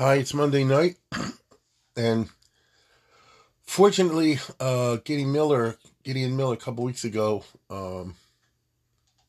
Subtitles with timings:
[0.00, 0.96] Hi, it's Monday night,
[1.94, 2.30] and
[3.60, 8.14] fortunately, uh, Gideon Miller, Gideon Miller, a couple weeks ago, um,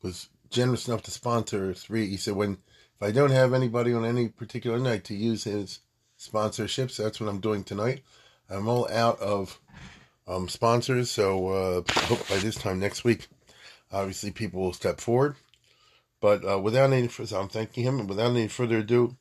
[0.00, 2.08] was generous enough to sponsor three.
[2.08, 5.80] He said, "When if I don't have anybody on any particular night to use his
[6.18, 8.02] sponsorships, that's what I'm doing tonight.
[8.48, 9.60] I'm all out of
[10.26, 13.28] um, sponsors, so uh, hope by this time next week,
[13.90, 15.36] obviously, people will step forward.
[16.22, 19.18] But uh, without any, I'm thanking him, and without any further ado,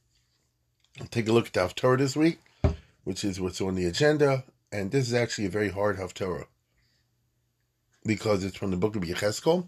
[1.09, 2.39] take a look at the Haftorah this week,
[3.03, 4.43] which is what's on the agenda.
[4.71, 6.45] And this is actually a very hard Haftorah
[8.05, 9.67] because it's from the book of Yecheskel.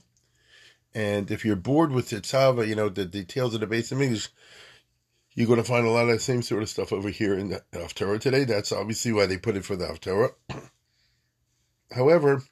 [0.95, 4.01] And if you're bored with the tzava, you know, the details of the base of
[4.01, 4.29] English,
[5.33, 7.49] you're going to find a lot of the same sort of stuff over here in
[7.49, 8.43] the Haftorah today.
[8.43, 10.33] That's obviously why they put it for the Haftorah.
[11.91, 12.43] However,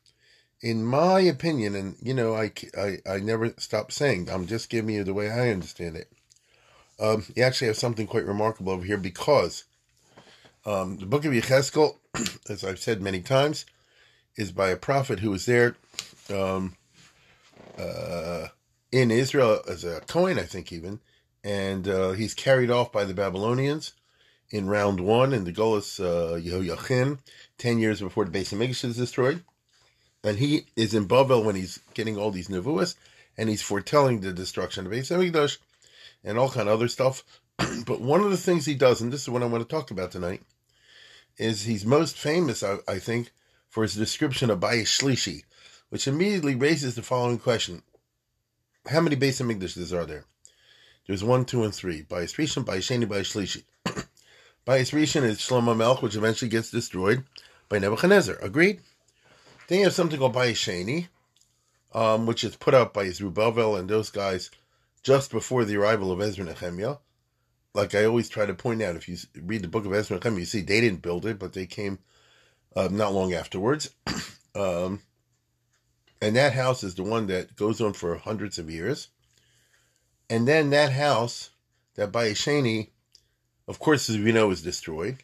[0.62, 4.96] in my opinion, and you know, I, I, I never stop saying, I'm just giving
[4.96, 6.12] you the way I understand it.
[7.02, 9.64] Um, you actually have something quite remarkable over here because
[10.66, 11.98] um, the book of Yecheskel,
[12.50, 13.66] as I've said many times,
[14.38, 15.76] is by a prophet who was there
[16.32, 16.76] um,
[17.78, 18.48] uh,
[18.92, 21.00] in Israel as a Kohen, I think, even,
[21.44, 23.94] and uh, he's carried off by the Babylonians
[24.52, 27.18] in round one in the Golas uh, Yehoiachin,
[27.58, 29.44] 10 years before the base of is destroyed.
[30.24, 32.94] And he is in Bavel when he's getting all these nevuas,
[33.38, 35.58] and he's foretelling the destruction of Beis Hamikdash
[36.24, 37.24] and all kind of other stuff.
[37.86, 39.92] but one of the things he does, and this is what I want to talk
[39.92, 40.42] about tonight,
[41.38, 43.32] is he's most famous, I, I think,
[43.70, 45.44] for his description of Bayis Shlishi,
[45.90, 47.84] which immediately raises the following question.
[48.90, 50.26] How many Beis Hamikdashes are there?
[51.08, 52.04] There's one, two, and three.
[52.04, 53.64] Bayis Rishon, Bayis Sheni, Bayis Shlishi.
[54.68, 57.24] Bayis Rishon is Shlomo Melch, which eventually gets destroyed
[57.70, 58.36] by Nebuchadnezzar.
[58.42, 58.82] Agreed?
[59.68, 61.08] Then you have something called Bayis Sheni,
[61.94, 64.52] um, which is put up by Zerubbabel and those guys
[65.04, 66.98] just before the arrival of Ezra Nehemiah.
[67.74, 70.40] Like I always try to point out, if you read the book of Ezra Nehemiah,
[70.40, 72.00] you see they didn't build it, but they came
[72.76, 73.90] uh, not long afterwards.
[74.56, 75.02] um,
[76.22, 79.08] and that house is the one that goes on for hundreds of years.
[80.30, 81.50] And then that house,
[81.96, 82.90] that Bayis Sheni,
[83.68, 85.18] of course, as we know, is destroyed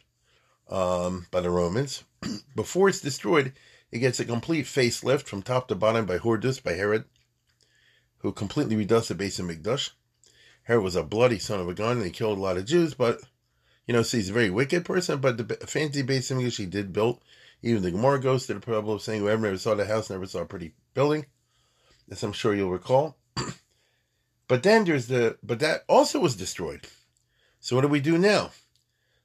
[0.68, 2.04] um, by the Romans.
[2.56, 3.52] Before it's destroyed,
[3.92, 7.04] it gets a complete facelift from top to bottom by Hordus, by Herod,
[8.18, 9.90] who completely redoes the Beis Hamikdash.
[10.64, 12.94] Herod was a bloody son of a gun and he killed a lot of Jews,
[12.94, 13.20] but,
[13.86, 16.92] you know, see, he's a very wicked person, but the fancy Beis Hamikdash he did
[16.92, 17.20] build.
[17.62, 20.26] Even the Gemara goes to the problem of saying whoever never saw the house never
[20.26, 21.26] saw a pretty building,
[22.10, 23.16] as I'm sure you'll recall.
[24.48, 26.86] but then there's the, but that also was destroyed.
[27.60, 28.50] So what do we do now?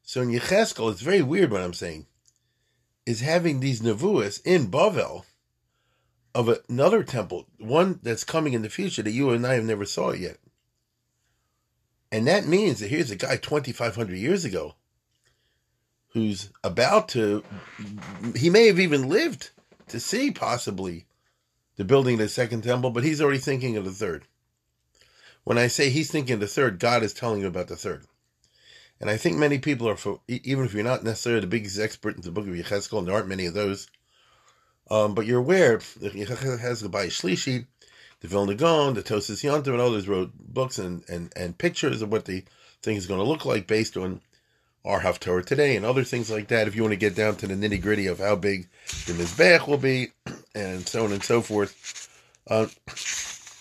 [0.01, 2.07] So in Yecheskel, it's very weird what I'm saying,
[3.05, 5.25] is having these nevuas in Bavel
[6.35, 9.85] of another temple, one that's coming in the future that you and I have never
[9.85, 10.37] saw yet.
[12.11, 14.75] And that means that here's a guy 2,500 years ago
[16.09, 17.43] who's about to,
[18.35, 19.49] he may have even lived
[19.87, 21.05] to see possibly
[21.75, 24.25] the building of the second temple, but he's already thinking of the third.
[25.43, 28.05] When I say he's thinking of the third, God is telling him about the third.
[29.01, 32.15] And I think many people are, for, even if you're not necessarily the biggest expert
[32.15, 33.87] in the book of Yechezkel, and there aren't many of those,
[34.89, 37.65] um, but you're aware that Yechezkel by Shlishi,
[38.21, 42.11] the Vilna Gaon, the Tosis Yontiv, and others wrote books and, and, and pictures of
[42.11, 42.43] what the
[42.81, 44.21] thing is going to look like based on
[44.85, 46.67] our Haftorah today and other things like that.
[46.67, 48.67] If you want to get down to the nitty gritty of how big
[49.05, 50.09] the Mizbech will be
[50.55, 52.09] and so on and so forth.
[52.47, 52.67] Uh,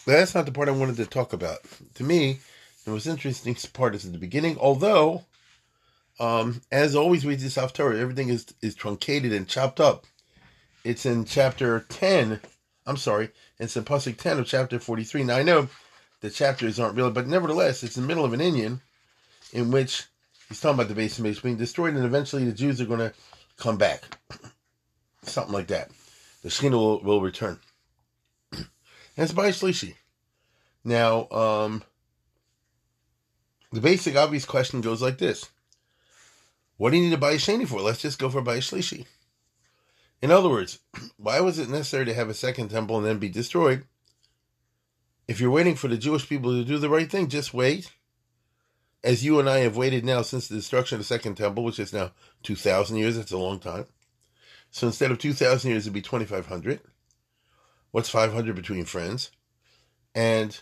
[0.06, 1.58] that's not the part I wanted to talk about.
[1.94, 2.40] To me,
[2.84, 5.24] the most interesting part is at the beginning, although,
[6.18, 10.06] um, as always with this Haftorah, everything is, is truncated and chopped up.
[10.84, 12.40] It's in chapter 10,
[12.86, 15.24] I'm sorry, it's in Pasuk 10 of chapter 43.
[15.24, 15.68] Now, I know
[16.20, 18.80] the chapters aren't real, but nevertheless, it's in the middle of an Indian
[19.52, 20.06] in which
[20.48, 23.12] he's talking about the base of being destroyed, and eventually the Jews are going to
[23.58, 24.18] come back.
[25.22, 25.90] Something like that.
[26.42, 27.60] The Shekhinah will, will return.
[29.16, 29.94] it's by Shlishi.
[30.84, 31.84] Now, um,
[33.70, 35.48] the basic obvious question goes like this.
[36.76, 37.80] What do you need to Bayis Sheni for?
[37.80, 39.06] Let's just go for Bayis Shlishi.
[40.22, 40.78] In other words,
[41.16, 43.84] why was it necessary to have a second temple and then be destroyed?
[45.28, 47.90] If you're waiting for the Jewish people to do the right thing, just wait
[49.04, 51.78] as you and I have waited now since the destruction of the Second Temple, which
[51.78, 52.12] is now
[52.44, 53.86] 2,000 years, that's a long time.
[54.70, 56.80] So instead of 2,000 years, it'd be 2,500.
[57.90, 59.30] What's 500 between friends?
[60.14, 60.58] And,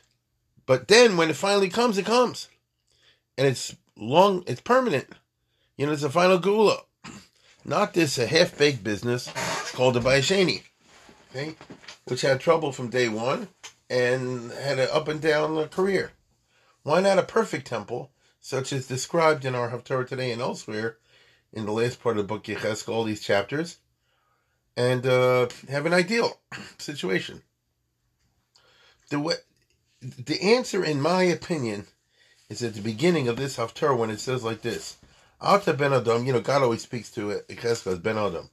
[0.66, 2.48] but then when it finally comes, it comes.
[3.36, 5.08] And it's long, it's permanent.
[5.76, 6.78] You know, it's a final gula.
[7.64, 9.30] Not this a half baked business
[9.80, 10.60] called the Bayesheni,
[11.30, 11.54] okay,
[12.04, 13.48] which had trouble from day one
[13.88, 16.12] and had an up and down career.
[16.82, 18.10] Why not a perfect temple,
[18.42, 20.98] such as described in our Haftarah today and elsewhere
[21.50, 23.78] in the last part of the book Yecheskel, all these chapters,
[24.76, 26.38] and uh, have an ideal
[26.76, 27.40] situation?
[29.08, 29.36] The way,
[30.02, 31.86] the answer, in my opinion,
[32.50, 34.98] is at the beginning of this Haftarah when it says like this.
[35.40, 38.50] Alta ben Adam, you know, God always speaks to it, Yecheskel as ben Adam.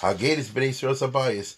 [0.00, 1.56] Hagedis ben Yisrael Sabayis,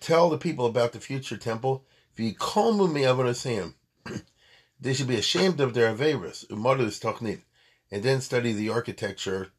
[0.00, 1.84] tell the people about the future temple.
[2.16, 3.74] V'yikomu mi'avonosayim.
[4.80, 7.42] They should be ashamed of their averas, umadus tochnit,
[7.92, 9.52] and then study the architecture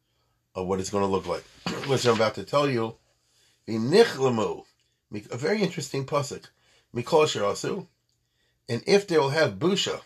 [0.54, 1.44] of what it's going to look like.
[1.88, 2.96] Which I'm about to tell you.
[3.66, 4.64] V'nichlamu,
[5.30, 6.46] a very interesting pasuk.
[6.94, 7.86] Mikol
[8.68, 10.00] and if they will have busha,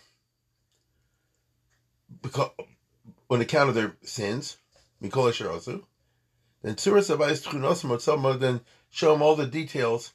[2.21, 2.51] because
[3.29, 4.57] on account of their sins,
[5.01, 5.31] mikol
[6.61, 10.13] then Tzuras Abayis Tchunos Motzama, then show him all the details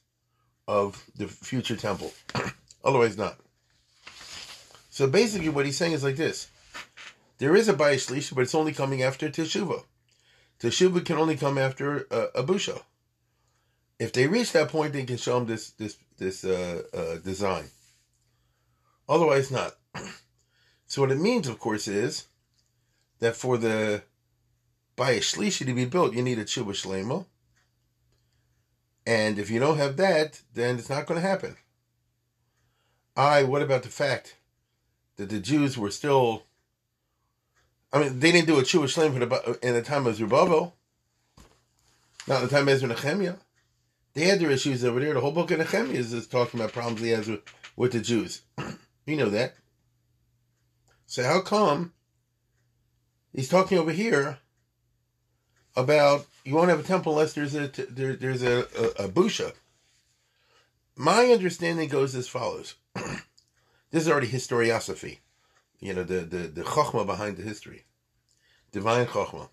[0.69, 2.13] of the future temple.
[2.85, 3.37] Otherwise, not.
[4.91, 6.49] So basically, what he's saying is like this:
[7.39, 9.85] there is a Bayis but it's only coming after Teshuva.
[10.61, 12.81] Teshuva can only come after uh, a.
[13.99, 17.65] If they reach that point, they can show him this this this uh, uh, design.
[19.09, 19.75] Otherwise, not.
[20.87, 22.29] so what it means, of course, is
[23.21, 24.03] that for the
[24.97, 27.27] Bayis Shlishi to be built, you need a Tshuva Shlema.
[29.07, 31.57] And if you don't have that, then it's not going to happen.
[33.17, 34.37] I, what about the fact
[35.17, 36.45] that the Jews were still,
[37.93, 40.75] I mean, they didn't do a Tshuva Shlema in the time of Zerubbabel,
[42.27, 43.37] not in the time of Ezra Nehemiah.
[44.15, 45.15] They had their issues over there.
[45.15, 47.43] The whole book of Nehemiah is just talking about problems he has with,
[47.77, 48.43] with the Jews.
[49.07, 49.55] you know that.
[51.07, 51.93] So how come
[53.33, 54.39] he's talking over here
[55.77, 59.53] about you won't have a temple unless there's a there, there's a, a, a busha.
[60.97, 62.75] My understanding goes as follows.
[62.95, 65.19] this is already historiosophy,
[65.81, 67.85] you know the the the chokhmah behind the history,
[68.73, 69.49] divine chokhmah.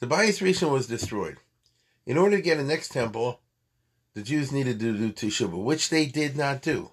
[0.00, 1.38] The Bayis Rishon was destroyed.
[2.06, 3.40] In order to get a next temple,
[4.14, 6.90] the Jews needed to do teshuvah, which they did not do.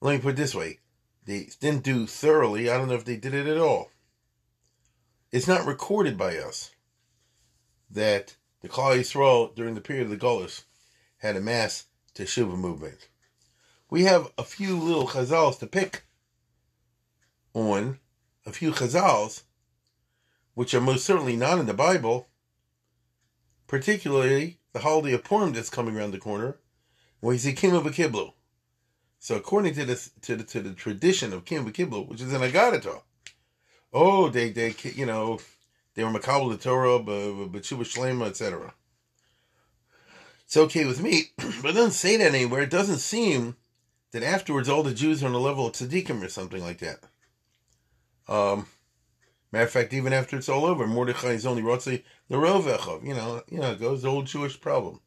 [0.00, 0.80] Let me put it this way:
[1.26, 2.68] they didn't do thoroughly.
[2.68, 3.90] I don't know if they did it at all.
[5.32, 6.72] It's not recorded by us
[7.90, 10.64] that the Klal Yisrael during the period of the Golos
[11.18, 13.08] had a mass Teshuvah movement.
[13.88, 16.04] We have a few little chazals to pick
[17.54, 17.98] on,
[18.46, 19.42] a few chazals,
[20.54, 22.28] which are most certainly not in the Bible,
[23.66, 26.58] particularly the holiday of Purim that's coming around the corner,
[27.20, 28.32] where you see Kim of Kiblu.
[29.18, 32.40] So according to the, to the to the tradition of Kim Kiblu, which is in
[32.40, 33.02] Agadah,
[33.92, 35.40] oh, they they you know
[36.00, 38.72] they were Makabal the Torah, Bachuba Shlema, etc.
[40.46, 42.62] It's okay with me, but it doesn't say that anywhere.
[42.62, 43.56] It doesn't seem
[44.12, 47.00] that afterwards all the Jews are on the level of tzaddikim or something like that.
[48.28, 48.66] Um,
[49.52, 53.06] matter of fact, even after it's all over, Mordechai is only Rotzi the Rovechov.
[53.06, 55.02] You know, you know, it goes the old Jewish problem.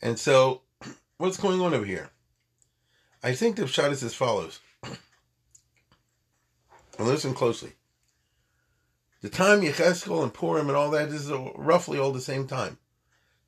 [0.00, 0.62] And so,
[1.18, 2.10] what's going on over here?
[3.24, 4.60] I think the shot is as follows.
[7.00, 7.72] Listen closely.
[9.22, 12.78] The time Yecheskel and Purim and all that is roughly all the same time.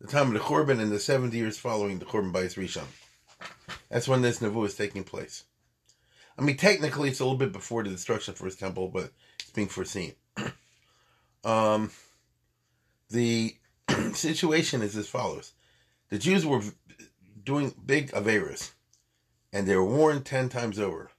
[0.01, 2.85] The time of the Churban and the 70 years following the Churban Bayis Rishon.
[3.89, 5.45] That's when this Nevu is taking place.
[6.39, 9.13] I mean, technically, it's a little bit before the destruction of the first temple, but
[9.41, 10.15] it's being foreseen.
[11.45, 11.91] um,
[13.11, 13.57] the
[14.13, 15.53] situation is as follows:
[16.09, 16.63] the Jews were
[17.45, 18.73] doing big averas,
[19.53, 21.11] and they were warned ten times over,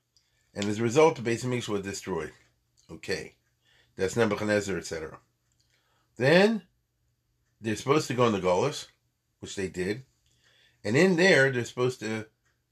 [0.53, 2.31] and as a result, the Beis Hamikdash was destroyed.
[2.91, 3.35] Okay,
[3.95, 5.19] that's Nebuchadnezzar, etc.
[6.17, 6.63] Then
[7.61, 8.87] they're supposed to go in the Golas,
[9.39, 10.03] which they did.
[10.83, 12.25] And in there, they're supposed to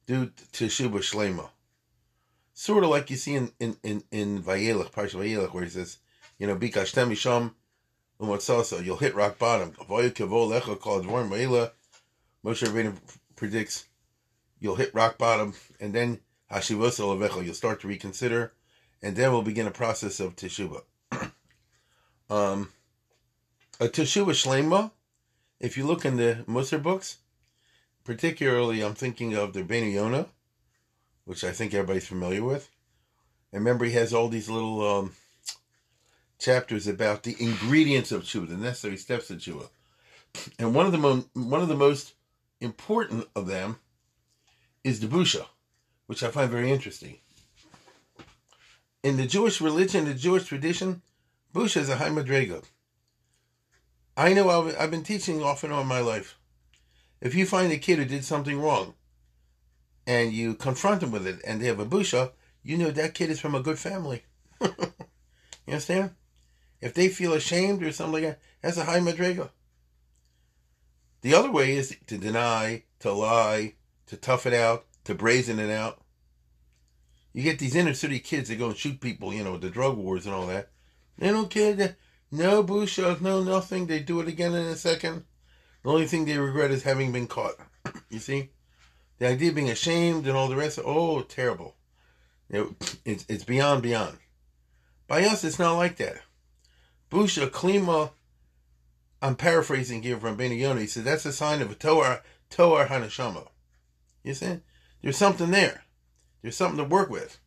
[0.06, 1.50] do Teshuba Shlema.
[2.54, 5.98] Sort of like you see in, in, in, in Vayelech, Parsha Vayelech, where he says,
[6.38, 7.54] you know, Bikashtem Misham
[8.20, 9.72] Umotsasa, you'll hit rock bottom.
[9.72, 10.14] Moshe
[12.44, 12.98] Rabbeinu
[13.36, 13.86] predicts
[14.60, 16.20] you'll hit rock bottom, and then
[16.52, 18.54] Hashivosa you'll start to reconsider,
[19.02, 20.82] and then we'll begin a process of Teshuvah.
[22.32, 22.70] Um,
[23.82, 24.92] a Teshuva Shlema,
[25.60, 27.18] if you look in the Musar books,
[28.06, 30.28] particularly I'm thinking of the Beni Yonah,
[31.26, 32.70] which I think everybody's familiar with.
[33.52, 35.12] And remember, he has all these little um,
[36.40, 39.68] chapters about the ingredients of tshuva, the necessary steps of tshuva.
[40.58, 42.14] And one of the mo- one of the most
[42.62, 43.78] important of them
[44.86, 45.48] is the busha,
[46.06, 47.18] which I find very interesting.
[49.04, 51.02] In the Jewish religion, the Jewish tradition,
[51.54, 52.64] busha is a high madrega.
[54.16, 56.38] I know I've, I've been teaching off and on my life.
[57.22, 58.96] If you find a kid who did something wrong,
[60.08, 62.32] and you confront them with it, and they have a busha,
[62.64, 64.24] you know that kid is from a good family.
[64.62, 64.70] you
[65.68, 66.12] understand?
[66.80, 69.50] If they feel ashamed or something like that, that's a high madrega.
[71.22, 73.76] The other way is to deny, to lie,
[74.08, 76.02] to tough it out, to brazen it out.
[77.34, 79.98] You get these inner city kids that go and shoot people, you know, the drug
[79.98, 80.70] wars and all that.
[81.22, 81.98] They don't care.
[82.32, 83.86] No busha, uh, no nothing.
[83.86, 85.24] They do it again in a second.
[85.84, 87.54] The only thing they regret is having been caught.
[88.10, 88.50] you see?
[89.20, 91.76] The idea of being ashamed and all the rest, oh, terrible.
[92.50, 92.66] It,
[93.06, 94.18] it's, it's beyond, beyond.
[95.08, 96.22] By us, it's not like that.
[97.12, 98.10] Busha, klima,
[99.22, 100.82] I'm paraphrasing here from Rabbeinu Yonah.
[100.82, 103.48] He said that's a sign of a Toar, Toar Hanashama.
[104.24, 104.62] You see?
[105.04, 105.84] There's something there.
[106.42, 107.38] There's something to work with.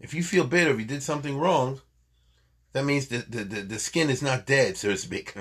[0.00, 1.82] If you feel bitter, if you did something wrong,
[2.72, 5.34] that means the, the, the, the skin is not dead, so to speak.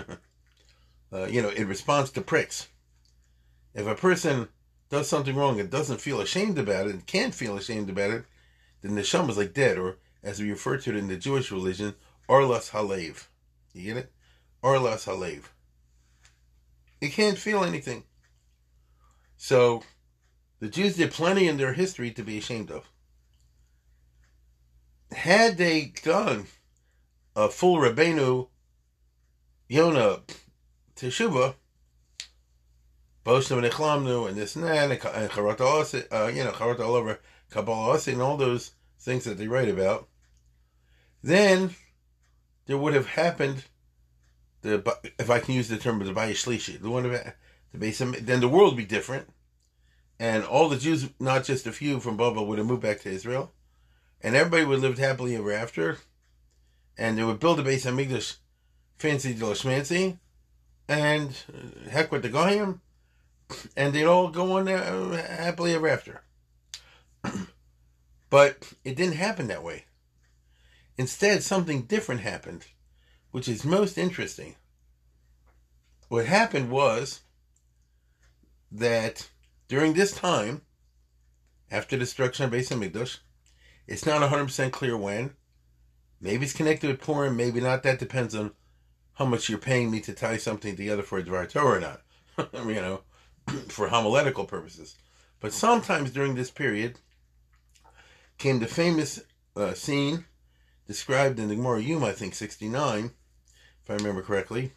[1.13, 2.67] uh, you know, it responds to pricks.
[3.73, 4.49] If a person
[4.89, 8.25] does something wrong and doesn't feel ashamed about it and can't feel ashamed about it,
[8.81, 11.51] then the shama is like dead, or as we refer to it in the Jewish
[11.51, 11.95] religion,
[12.27, 13.27] Orlas Halev.
[13.73, 14.11] You get it?
[14.61, 15.43] Orlas Halev.
[16.99, 18.03] It can't feel anything.
[19.37, 19.83] So,
[20.59, 22.87] the Jews did plenty in their history to be ashamed of.
[25.11, 26.47] Had they done
[27.35, 28.47] a full Rabbeinu
[29.67, 30.21] Yonah
[30.95, 31.55] Teshuvah,
[33.25, 37.19] Boshim and Echlamnu, and this and that, and Charata uh, you know, Charata all over
[37.49, 40.07] Kabbalah and all those things that they write about,
[41.23, 41.75] then
[42.65, 43.63] there would have happened
[44.61, 47.99] the if I can use the term of the Bayishlishi, the one of the base,
[47.99, 49.29] then the world would be different,
[50.19, 53.09] and all the Jews, not just a few from Babel, would have moved back to
[53.09, 53.53] Israel,
[54.21, 55.97] and everybody would have lived happily ever after,
[56.97, 58.35] and they would build a base English,
[58.97, 60.19] fancy de schmancy,
[60.87, 62.81] and uh, heck with the Goyim,
[63.75, 66.23] and they'd all go on uh, happily ever after.
[68.29, 69.85] but it didn't happen that way.
[70.97, 72.65] Instead, something different happened
[73.31, 74.55] which is most interesting.
[76.09, 77.21] What happened was
[78.71, 79.29] that
[79.67, 80.61] during this time,
[81.71, 83.19] after the destruction of Beis Hamikdash,
[83.87, 85.31] it's not 100% clear when.
[86.21, 87.81] Maybe it's connected with Purim, maybe not.
[87.83, 88.51] That depends on
[89.15, 92.01] how much you're paying me to tie something together for a Dvar Torah or not.
[92.65, 93.01] you know,
[93.69, 94.95] for homiletical purposes.
[95.39, 96.99] But sometimes during this period
[98.37, 99.21] came the famous
[99.55, 100.25] uh, scene
[100.87, 103.11] described in the Gemara Yom, I think, 69,
[103.83, 104.73] if I remember correctly,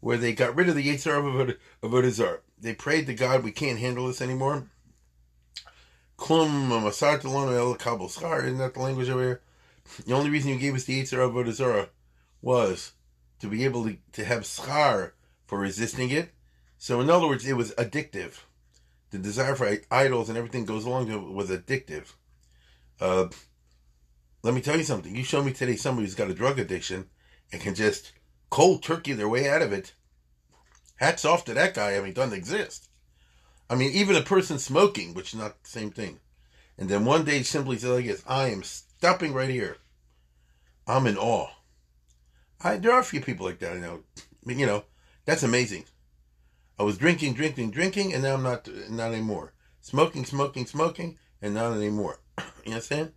[0.00, 3.78] where they got rid of the Yetzer of Avodah They prayed to God, we can't
[3.78, 4.66] handle this anymore.
[6.16, 9.42] Klum Masar El Kabul isn't that the language over here?
[10.06, 11.88] The only reason you gave us the Yetzer Avodah
[12.40, 12.92] was
[13.40, 15.12] to be able to, to have schar
[15.46, 16.30] for resisting it.
[16.78, 18.40] So, in other words, it was addictive.
[19.10, 22.12] The desire for idols and everything goes along with it was addictive.
[23.00, 23.28] Uh,
[24.42, 25.14] let me tell you something.
[25.14, 27.06] You show me today somebody who's got a drug addiction
[27.52, 28.12] and can just
[28.50, 29.94] cold turkey their way out of it.
[30.96, 31.96] Hats off to that guy.
[31.96, 32.88] I mean, it doesn't exist.
[33.70, 36.20] I mean, even a person smoking, which is not the same thing.
[36.76, 38.62] And then one day simply says like this, I am
[39.04, 39.76] stopping right here.
[40.86, 41.48] I'm in awe.
[42.62, 44.00] I, there are a few people like that, I know.
[44.16, 44.84] I mean, you know,
[45.26, 45.84] that's amazing.
[46.78, 49.52] I was drinking, drinking, drinking, and now I'm not, not anymore.
[49.82, 52.20] Smoking, smoking, smoking, and not anymore.
[52.38, 53.12] you know what I'm saying?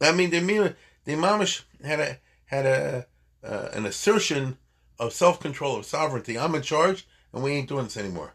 [0.00, 3.06] I mean, the the mamish had a had a
[3.44, 4.58] uh, an assertion
[4.98, 6.36] of self control, of sovereignty.
[6.36, 8.34] I'm in charge, and we ain't doing this anymore.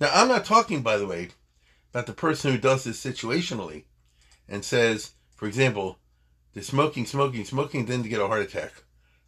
[0.00, 1.28] Now, I'm not talking, by the way,
[1.92, 3.84] about the person who does this situationally
[4.48, 5.98] and says, for example,
[6.52, 8.72] the smoking, smoking, smoking, then to get a heart attack.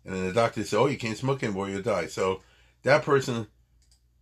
[0.04, 2.06] And then the doctor says, oh, you can't smoke anymore, you'll die.
[2.06, 2.42] So
[2.82, 3.46] that person,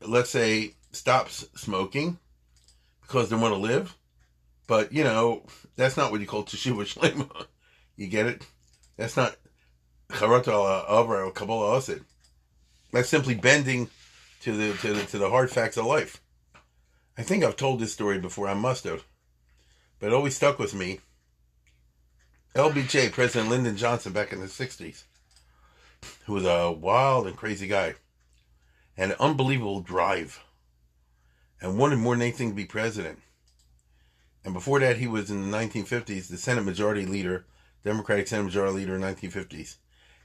[0.07, 2.18] let's say, stops smoking
[3.00, 3.97] because they want to live.
[4.66, 7.47] But, you know, that's not what you call teshuva shlema.
[7.97, 8.47] you get it?
[8.99, 9.37] That's not
[10.11, 12.04] Charata over Kabbalah Asid.
[12.92, 13.88] That's simply bending
[14.42, 16.21] to the to the to the hard facts of life.
[17.16, 18.47] I think I've told this story before.
[18.49, 19.04] I must have,
[19.99, 21.00] but it always stuck with me.
[22.59, 25.05] LBJ, President Lyndon Johnson, back in the '60s,
[26.27, 27.95] who was a wild and crazy guy,
[28.97, 30.43] had an unbelievable drive,
[31.61, 33.21] and wanted more than anything to be president.
[34.45, 37.47] And before that, he was in the 1950s the Senate Majority Leader
[37.85, 39.77] Democratic Senate Majority Leader in the 1950s.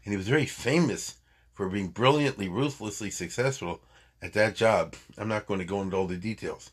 [0.03, 1.17] And he was very famous
[1.53, 3.81] for being brilliantly, ruthlessly successful
[4.23, 4.95] at that job.
[5.19, 6.71] I'm not going to go into all the details.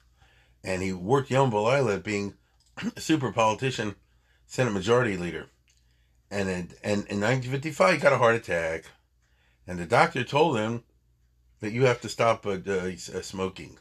[0.64, 2.32] And he worked Yom Valila being
[2.96, 3.96] a super politician,
[4.50, 5.46] Senate Majority Leader.
[6.28, 8.82] And in, and in 1955, he got a heart attack.
[9.64, 10.82] And the doctor told him
[11.60, 13.78] that you have to stop uh, uh, smoking.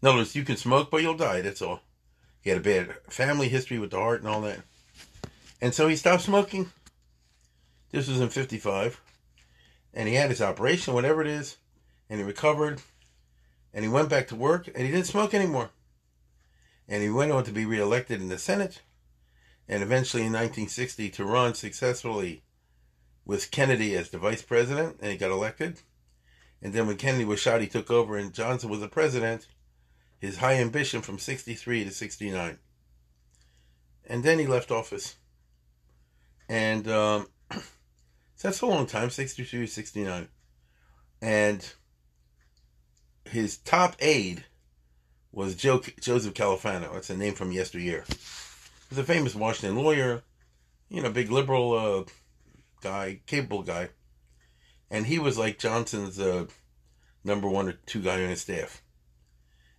[0.00, 1.42] In other words, you can smoke, but you'll die.
[1.42, 1.82] That's all.
[2.40, 4.60] He had a bad family history with the heart and all that.
[5.60, 6.70] And so he stopped smoking.
[7.90, 8.98] This was in 55.
[9.92, 11.58] And he had his operation, whatever it is.
[12.08, 12.80] And he recovered.
[13.74, 15.68] And he went back to work and he didn't smoke anymore.
[16.88, 18.80] And he went on to be reelected in the Senate.
[19.68, 22.42] And eventually in 1960 to run successfully
[23.24, 24.96] with Kennedy as the vice president.
[25.00, 25.80] And he got elected.
[26.62, 29.46] And then when Kennedy was shot, he took over and Johnson was the president.
[30.18, 32.58] His high ambition from 63 to 69.
[34.06, 35.16] And then he left office.
[36.48, 37.60] And um, so
[38.42, 40.28] that's a long time, 63 to 69.
[41.20, 41.72] And
[43.24, 44.44] his top aide
[45.30, 46.92] was Joe, Joseph Califano.
[46.92, 48.04] That's a name from yesteryear.
[48.88, 50.22] He's a famous Washington lawyer,
[50.88, 52.04] you know, big liberal uh,
[52.80, 53.90] guy, capable guy.
[54.90, 56.46] And he was like Johnson's uh,
[57.22, 58.82] number one or two guy on his staff.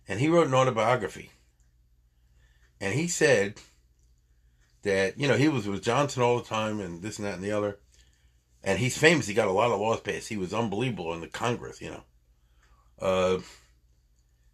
[0.06, 1.30] And he wrote an autobiography.
[2.80, 3.60] And he said
[4.82, 7.44] that, you know, he was with Johnson all the time and this and that and
[7.44, 7.78] the other.
[8.62, 9.26] And he's famous.
[9.26, 10.28] He got a lot of laws passed.
[10.28, 12.02] He was unbelievable in the Congress, you know.
[13.00, 13.38] Uh,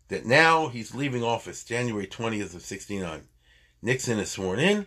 [0.09, 3.25] that now he's leaving office January 20th of 69.
[3.83, 4.87] Nixon is sworn in,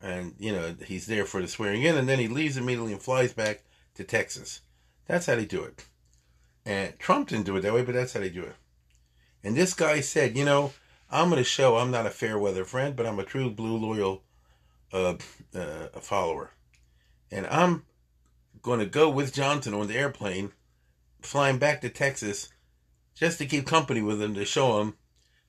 [0.00, 3.02] and, you know, he's there for the swearing in, and then he leaves immediately and
[3.02, 3.62] flies back
[3.94, 4.60] to Texas.
[5.06, 5.84] That's how they do it.
[6.64, 8.54] And Trump didn't do it that way, but that's how they do it.
[9.42, 10.72] And this guy said, you know,
[11.10, 13.76] I'm going to show I'm not a fair weather friend, but I'm a true blue
[13.76, 14.22] loyal
[14.92, 15.14] uh,
[15.54, 16.50] uh, follower.
[17.30, 17.84] And I'm
[18.62, 20.52] going to go with Johnson on the airplane,
[21.22, 22.50] flying back to Texas
[23.14, 24.94] just to keep company with him to show him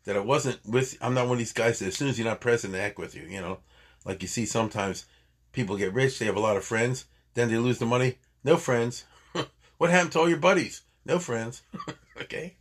[0.10, 0.98] that I wasn't with.
[1.02, 3.14] I'm not one of these guys that as soon as you're not president, act with
[3.14, 3.28] you.
[3.30, 3.60] You know,
[4.06, 5.06] like you see sometimes
[5.52, 8.18] people get rich, they have a lot of friends, then they lose the money.
[8.44, 9.06] No friends.
[9.78, 10.82] what happened to all your buddies?
[11.06, 11.62] No friends.
[12.22, 12.56] okay.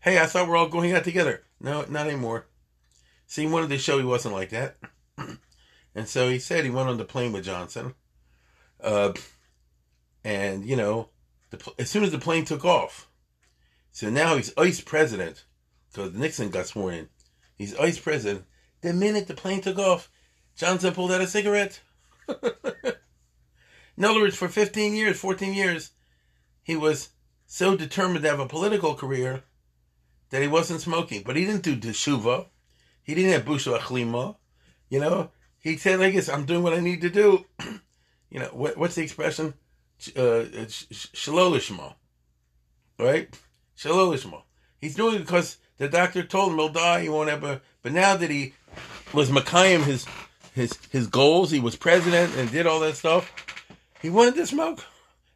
[0.00, 1.44] Hey, I thought we're all going out together.
[1.60, 2.48] No, not anymore.
[3.28, 4.76] See, he wanted to show he wasn't like that.
[5.94, 7.94] and so he said he went on the plane with Johnson.
[8.82, 9.12] Uh,
[10.24, 11.10] and, you know,
[11.50, 13.08] the, as soon as the plane took off,
[13.92, 15.44] so now he's vice president
[15.92, 17.08] because Nixon got sworn in.
[17.56, 18.44] He's vice president.
[18.80, 20.10] The minute the plane took off,
[20.56, 21.80] Johnson pulled out a cigarette.
[22.28, 25.90] in other words, for 15 years, 14 years,
[26.62, 27.10] he was
[27.46, 29.42] so determined to have a political career
[30.30, 31.22] that he wasn't smoking.
[31.24, 32.46] But he didn't do teshuva.
[33.02, 34.36] He didn't have bushu achlima.
[34.88, 37.44] You know, he said, I guess I'm doing what I need to do.
[38.30, 39.54] you know, what, what's the expression?
[40.16, 40.44] Uh,
[41.14, 41.94] shalolishma.
[42.98, 43.38] Right?
[43.76, 44.42] Shalolishma.
[44.80, 47.62] He's doing it because the doctor told him he'll die, he won't ever.
[47.82, 48.52] But now that he
[49.14, 50.06] was Makayim his
[50.54, 53.32] his his goals, he was president and did all that stuff,
[54.02, 54.84] he wanted to smoke.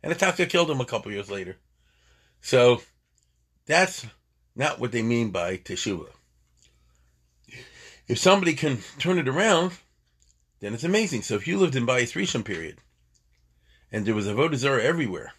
[0.02, 1.56] And Ataka killed him a couple years later.
[2.42, 2.82] So
[3.64, 4.04] that's
[4.54, 6.08] not what they mean by teshuva.
[8.06, 9.72] If somebody can turn it around,
[10.60, 11.22] then it's amazing.
[11.22, 12.76] So if you lived in Bayis Rishon period,
[13.90, 15.32] and there was a Vodazara everywhere,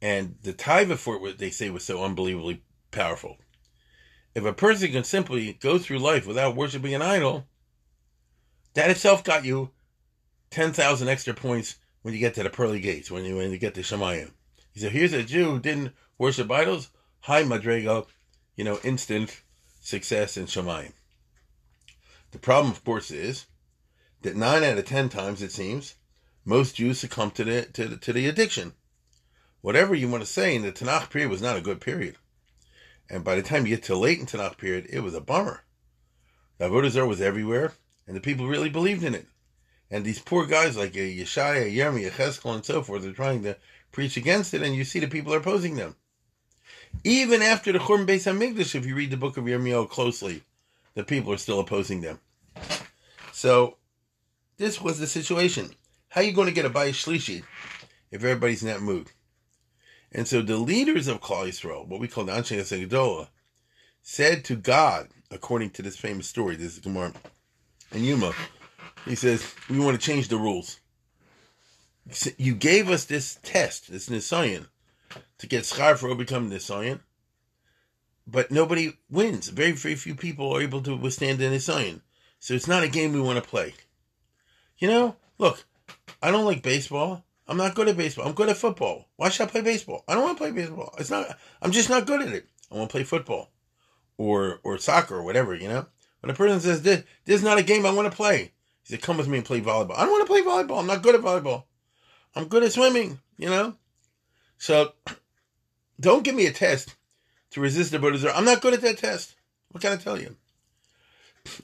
[0.00, 3.36] and the taiva for it, they say, was so unbelievably powerful.
[4.34, 7.46] If a person can simply go through life without worshiping an idol,
[8.74, 9.70] that itself got you
[10.50, 13.74] 10,000 extra points when you get to the pearly gates, when you, when you get
[13.74, 14.32] to Shemayim.
[14.72, 16.90] He said, here's a Jew who didn't worship idols.
[17.20, 18.06] Hi, Madrega,
[18.56, 19.40] you know, instant
[19.80, 20.92] success in Shemayim.
[22.32, 23.46] The problem, of course, is
[24.22, 25.94] that nine out of ten times, it seems,
[26.44, 28.74] most Jews succumb to the, to the, to the addiction
[29.64, 32.16] whatever you want to say, in the Tanakh period was not a good period.
[33.10, 35.64] And by the time you get to late in Tanakh period, it was a bummer.
[36.58, 37.72] The Avodah was everywhere,
[38.06, 39.26] and the people really believed in it.
[39.90, 43.56] And these poor guys like Yeshaya, Yermi, Cheskel, and so forth are trying to
[43.92, 45.96] preach against it, and you see the people are opposing them.
[47.02, 50.42] Even after the Churban Beis Hamikdash, if you read the book of Yirmiyahu closely,
[50.94, 52.20] the people are still opposing them.
[53.32, 53.76] So,
[54.56, 55.70] this was the situation.
[56.08, 57.42] How are you going to get a Bayis Shlishi
[58.10, 59.10] if everybody's in that mood?
[60.14, 63.28] And so the leaders of Klal Yisrael, what we call the Anshe Gedola,
[64.00, 67.12] said to God, according to this famous story, this is Gemara
[67.90, 68.32] and Yuma,
[69.04, 70.78] he says, we want to change the rules.
[72.36, 74.68] You gave us this test, this Nisayan,
[75.38, 77.00] to get schar for becoming Nisayan,
[78.26, 79.48] but nobody wins.
[79.48, 82.02] Very, very few people are able to withstand the Nisayan.
[82.38, 83.74] So it's not a game we want to play.
[84.78, 85.64] You know, look,
[86.22, 87.24] I don't like baseball.
[87.46, 88.26] I'm not good at baseball.
[88.26, 89.08] I'm good at football.
[89.16, 90.04] Why should I play baseball?
[90.08, 90.94] I don't want to play baseball.
[90.98, 91.38] It's not.
[91.60, 92.48] I'm just not good at it.
[92.70, 93.52] I want to play football,
[94.16, 95.54] or or soccer or whatever.
[95.54, 95.86] You know.
[96.20, 98.52] When a person says this, this is not a game I want to play,
[98.82, 100.80] he said, "Come with me and play volleyball." I don't want to play volleyball.
[100.80, 101.64] I'm not good at volleyball.
[102.34, 103.20] I'm good at swimming.
[103.36, 103.74] You know.
[104.56, 104.92] So,
[106.00, 106.96] don't give me a test
[107.50, 108.24] to resist the Buddha's.
[108.24, 109.34] I'm not good at that test.
[109.70, 110.36] What can I tell you?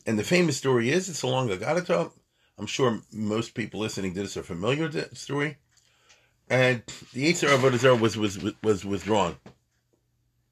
[0.07, 2.11] And the famous story is it's along the Gadata.
[2.59, 5.57] I'm sure most people listening to this are familiar with that story.
[6.51, 6.83] And
[7.13, 9.37] the Yetzer Avodah was, was was withdrawn.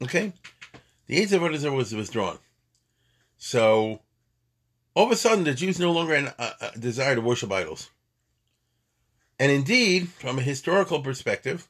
[0.01, 0.33] Okay,
[1.09, 2.39] the Yetzer Avodah was withdrawn.
[3.37, 4.01] So
[4.95, 7.91] all of a sudden, the Jews no longer had a, a desire to worship idols.
[9.41, 11.69] And indeed, from a historical perspective,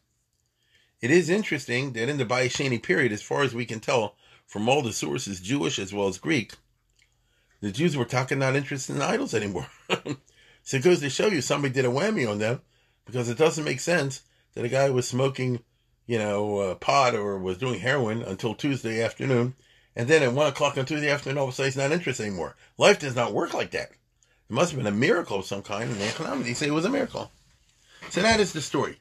[1.00, 4.14] it is interesting that in the Bayesheni period, as far as we can tell
[4.46, 6.52] from all the sources, Jewish as well as Greek,
[7.62, 9.68] the Jews were talking not interested in idols anymore.
[10.62, 12.60] so it goes to show you somebody did a whammy on them
[13.08, 14.22] because it doesn't make sense
[14.54, 15.60] that a guy was smoking,
[16.06, 19.54] you know, pot or was doing heroin until Tuesday afternoon,
[19.96, 22.26] and then at one o'clock on Tuesday afternoon, all of a sudden he's not interested
[22.26, 22.54] anymore.
[22.76, 23.92] Life does not work like that.
[23.92, 26.90] It must have been a miracle of some kind, and the say it was a
[26.90, 27.32] miracle.
[28.10, 29.00] So that is the story,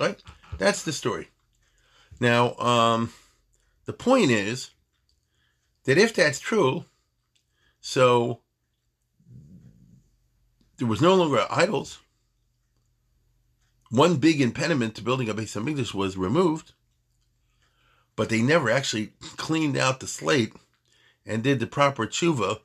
[0.00, 0.20] right?
[0.56, 1.28] That's the story.
[2.20, 3.12] Now, um,
[3.84, 4.70] the point is
[5.84, 6.86] that if that's true,
[7.82, 8.40] so
[10.78, 11.98] there was no longer idols.
[13.90, 16.74] One big impediment to building a Beis Hamikdash was removed,
[18.14, 20.52] but they never actually cleaned out the slate
[21.26, 22.60] and did the proper tshuva,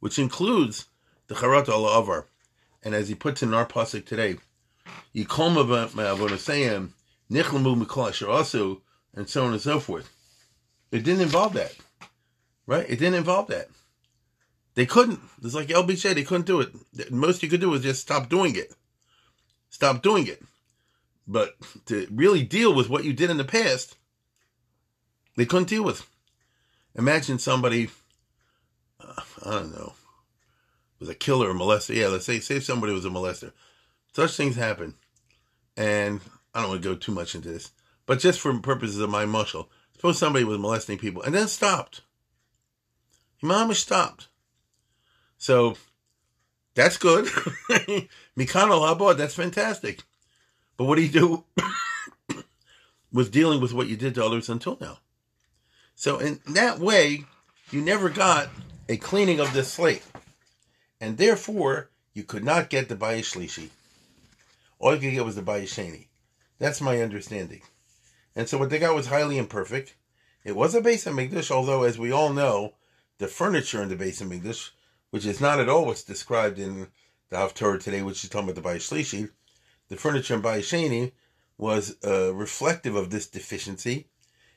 [0.00, 0.84] which includes
[1.28, 2.26] the charat al avar.
[2.82, 4.36] And as he puts in our pasuk today,
[5.14, 6.90] yikolma avonosayim
[7.30, 8.82] nichlamu mikol also,
[9.14, 10.10] and so on and so forth.
[10.92, 11.74] It didn't involve that,
[12.66, 12.84] right?
[12.86, 13.68] It didn't involve that.
[14.74, 15.20] They couldn't.
[15.42, 16.72] It's like LB said, they couldn't do it.
[16.92, 18.74] The most you could do was just stop doing it.
[19.70, 20.42] Stop doing it.
[21.28, 23.96] But to really deal with what you did in the past,
[25.36, 26.08] they couldn't deal with.
[26.94, 27.90] Imagine somebody,
[28.98, 29.92] uh, I don't know,
[30.98, 31.94] was a killer or molester.
[31.94, 33.52] Yeah, let's say, say somebody was a molester.
[34.14, 34.94] Such things happen.
[35.76, 36.20] And
[36.54, 37.70] I don't want to go too much into this,
[38.06, 42.00] but just for purposes of my muscle, suppose somebody was molesting people and then stopped.
[43.44, 44.28] Imam stopped.
[45.36, 45.76] So
[46.74, 47.26] that's good.
[48.36, 50.02] Mikan al that's fantastic.
[50.78, 51.44] But what do you do
[53.12, 55.00] with dealing with what you did to others until now?
[55.94, 57.26] So in that way,
[57.70, 58.48] you never got
[58.88, 60.04] a cleaning of the slate.
[61.00, 63.68] And therefore, you could not get the Bayis Shlishi.
[64.78, 66.06] All you could get was the Bayis Sheni.
[66.58, 67.60] That's my understanding.
[68.34, 69.94] And so what they got was highly imperfect.
[70.44, 72.74] It was a Beis Hamikdash, although, as we all know,
[73.18, 74.70] the furniture in the Beis Hamikdash
[75.10, 76.88] which is not at all what's described in
[77.30, 79.30] the Haftorah today, which is talking about the Bayis Shlishi.
[79.88, 81.12] The furniture in Bayesheni
[81.56, 84.08] was uh, reflective of this deficiency.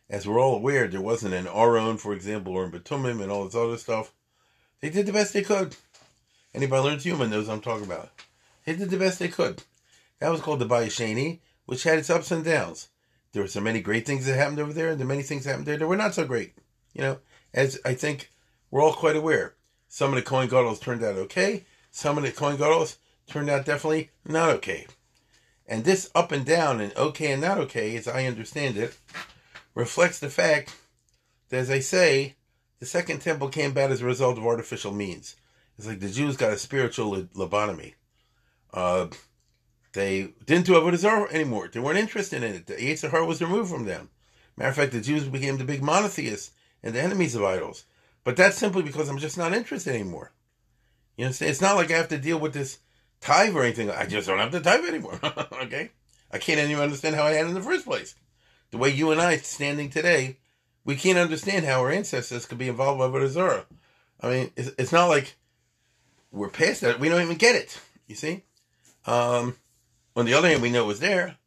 [0.09, 3.45] As we're all aware, there wasn't an Aron, for example, or in Batumim and all
[3.45, 4.13] this other stuff.
[4.81, 5.75] They did the best they could.
[6.53, 8.09] Anybody learns human knows what I'm talking about.
[8.65, 9.63] They did the best they could.
[10.19, 12.89] That was called the Bayesheni, which had its ups and downs.
[13.31, 15.51] There were so many great things that happened over there, and the many things that
[15.51, 16.53] happened there that were not so great.
[16.93, 17.19] You know,
[17.53, 18.29] as I think
[18.69, 19.55] we're all quite aware.
[19.87, 21.65] Some of the Kohen Gadol's turned out okay.
[21.91, 24.87] Some of the Kohen Gadol's turned out definitely not okay.
[25.67, 28.97] And this up and down and okay and not okay, as I understand it,
[29.75, 30.75] reflects the fact
[31.49, 32.35] that, as I say,
[32.79, 35.35] the Second Temple came about as a result of artificial means.
[35.77, 37.93] It's like the Jews got a spiritual lobotomy.
[38.73, 39.07] Uh,
[39.93, 41.69] they didn't do Avodah Zarah anymore.
[41.71, 42.67] They weren't interested in it.
[42.67, 44.09] The Yetzer was removed from them.
[44.57, 46.51] Matter of fact, the Jews became the big monotheists
[46.83, 47.85] and the enemies of idols.
[48.23, 50.31] But that's simply because I'm just not interested anymore.
[51.17, 51.51] You understand?
[51.51, 52.79] It's not like I have to deal with this
[53.21, 53.89] tithe or anything.
[53.89, 55.19] I just don't have to tithe anymore.
[55.63, 55.91] okay?
[56.31, 58.15] I can't even understand how I had in the first place.
[58.71, 60.37] The way you and I standing today,
[60.85, 63.65] we can't understand how our ancestors could be involved with Azura.
[64.21, 65.35] I mean, it's, it's not like
[66.31, 66.99] we're past that.
[66.99, 67.79] We don't even get it.
[68.07, 68.43] You see?
[69.05, 69.55] Um,
[70.15, 71.37] on the other hand, we know it was there.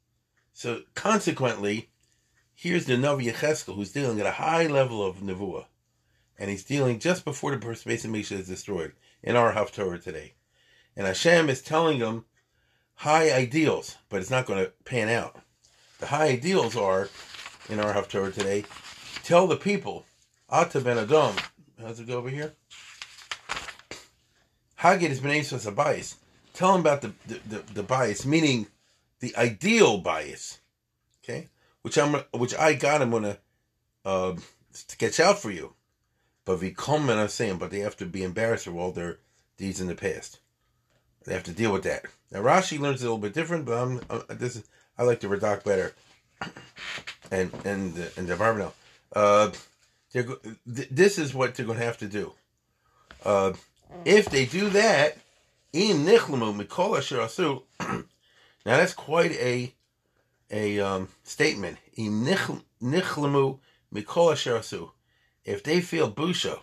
[0.53, 1.91] So consequently,
[2.55, 5.67] here's the Navi Yecheskel who's dealing at a high level of Nevuah
[6.39, 10.35] and he's dealing just before the Beis Hamikdash is destroyed in our Haftorah today.
[10.97, 12.25] And Hashem is telling him
[12.97, 15.41] high ideals, but it's not going to pan out.
[15.99, 17.09] The high ideals are,
[17.69, 18.65] in our Haftorah today,
[19.23, 20.05] tell the people,
[20.49, 21.35] Ata ben Adam,
[21.81, 22.55] how's it go over here?
[24.79, 26.17] Hagid is Benesos bias.
[26.53, 28.69] Tell him about the, the, the, the bias, meaning
[29.21, 30.61] the ideal bias,
[31.23, 31.49] okay?
[31.83, 33.03] Which I'm, which I got.
[33.03, 33.39] I'm gonna
[34.05, 34.35] uh,
[34.73, 35.75] sketch out for you.
[36.45, 39.19] But we come and I'm saying, but they have to be embarrassed for all their
[39.57, 40.41] deeds in the past.
[41.25, 42.05] They have to deal with that.
[42.31, 44.65] Now Rashi learns a little bit different, but I'm, uh, this is
[44.99, 45.95] I like the Radak better,
[47.31, 48.73] and and and the Barbanel.
[49.15, 49.51] Uh,
[50.13, 50.29] th-
[50.91, 52.33] this is what they're going to have to do.
[53.25, 53.53] Uh,
[54.05, 55.17] if they do that,
[55.73, 57.63] in nichlamu mikol asher
[58.67, 59.73] Now that's quite a
[60.51, 61.79] a um, statement.
[61.95, 62.25] In
[62.83, 63.59] nichlamu
[63.93, 64.89] mikol asher
[65.45, 66.61] If they feel busha,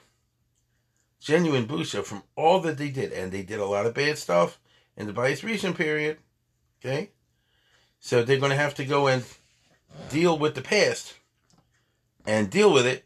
[1.21, 4.60] genuine busha from all that they did, and they did a lot of bad stuff
[4.97, 6.17] in the Bayis Rishon period,
[6.84, 7.12] okay?
[7.99, 9.23] So they're going to have to go and
[10.10, 11.13] deal with the past
[12.25, 13.05] and deal with it.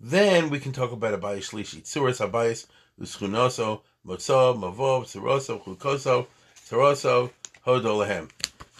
[0.00, 1.82] Then we can talk about a Bayis Shlishi.
[1.82, 2.66] Tzuras HaBayis,
[3.00, 7.30] Uschunoso, Motzo, Mavov, Tzuroso, Chukoso, Tzuroso,
[7.64, 8.28] Hodolahem.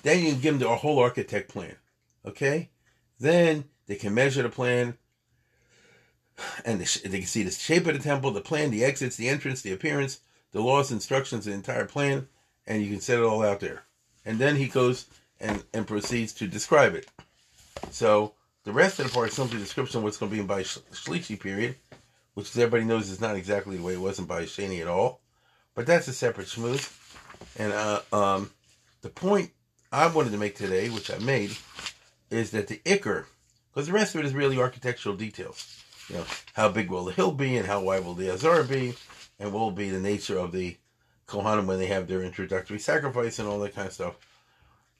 [0.02, 1.76] Then you can give them the whole architect plan.
[2.26, 2.68] Okay?
[3.20, 4.98] Then they can measure the plan,
[6.64, 9.62] and they can see the shape of the temple, the plan, the exits, the entrance,
[9.62, 10.20] the appearance,
[10.52, 12.28] the laws, instructions, the entire plan,
[12.66, 13.84] and you can set it all out there.
[14.24, 15.06] And then he goes
[15.40, 17.08] and, and proceeds to describe it.
[17.90, 20.40] So the rest of the part is simply a description of what's going to be
[20.40, 21.76] in by Shlishi period,
[22.34, 25.20] which everybody knows is not exactly the way it was in by Shani at all.
[25.74, 26.92] But that's a separate schmooze.
[27.58, 28.50] And uh, um,
[29.02, 29.50] the point
[29.92, 31.56] I wanted to make today, which I made,
[32.30, 33.26] is that the Iker,
[33.72, 35.83] because the rest of it is really architectural details.
[36.08, 38.94] You know, how big will the hill be and how wide will the Azar be
[39.38, 40.76] and what will be the nature of the
[41.26, 44.16] Kohanim when they have their introductory sacrifice and all that kind of stuff.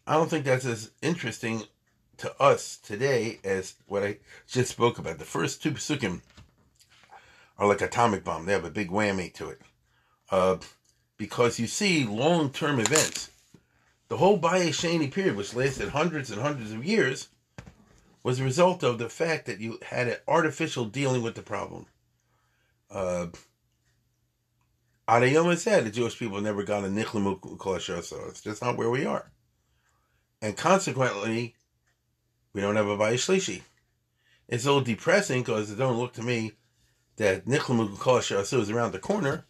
[0.07, 1.65] I don't think that's as interesting
[2.19, 5.19] to us today as what I just spoke about.
[5.19, 6.23] The first two psukim
[7.59, 8.47] are like atomic bomb.
[8.47, 9.61] They have a big whammy to it.
[10.31, 10.57] Uh,
[11.17, 13.31] because you see long-term events.
[14.09, 17.29] The whole Bayesheni period, which lasted hundreds and hundreds of years,
[18.25, 21.87] was a result of the fact that you had an artificial dealing with the problem.
[22.91, 23.27] Uh,
[25.07, 28.89] Adayoma said the Jewish people never got a Nichlamu Kolashar, so it's just not where
[28.89, 29.31] we are.
[30.41, 31.55] And consequently,
[32.55, 33.61] we don't have a Bayishlishi.
[34.49, 36.53] It's a little depressing because it don't look to me
[37.17, 39.45] that Nichlamu Kolashar is around the corner.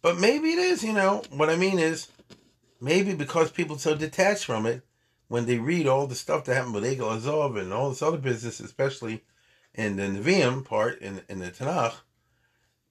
[0.00, 1.22] But maybe it is, you know.
[1.30, 2.08] What I mean is,
[2.80, 4.82] maybe because people are so detached from it,
[5.30, 8.18] when they read all the stuff that happened with Egel Azov and all this other
[8.18, 9.22] business, especially
[9.72, 11.94] in the Nevi'im part in, in the Tanakh,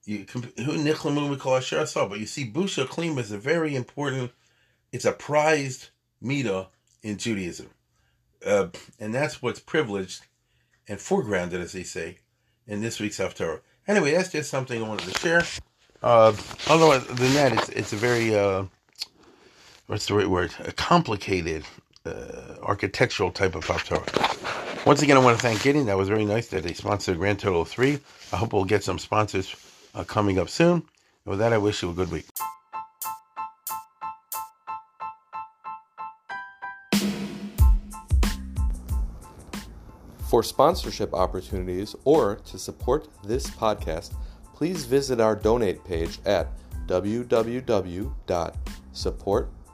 [0.06, 0.42] you who
[0.78, 4.32] nichlamu mikol asher saw, but you see busha klim is a very important.
[4.90, 6.68] It's a prized mita
[7.02, 7.68] in Judaism,
[8.46, 10.22] uh, and that's what's privileged
[10.88, 12.20] and foregrounded, as they say,
[12.66, 13.60] in this week's Haftarah.
[13.86, 15.42] Anyway, that's just something I wanted to share.
[16.02, 16.34] Uh,
[16.70, 18.64] although than that, it's it's a very uh,
[19.88, 20.54] what's the right word?
[20.60, 21.66] A complicated
[22.06, 24.86] uh, architectural type of Haftarah.
[24.86, 25.86] Once again, I want to thank Gideon.
[25.86, 28.00] That was very nice that they sponsored grand total of three.
[28.32, 29.54] I hope we'll get some sponsors
[29.94, 30.72] uh, coming up soon.
[30.72, 30.82] And
[31.26, 32.26] with that, I wish you a good week.
[40.30, 44.14] For sponsorship opportunities or to support this podcast,
[44.54, 46.46] please visit our donate page at